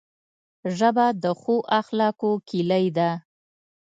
[0.77, 3.09] ژبه د ښو اخلاقو کلۍ ده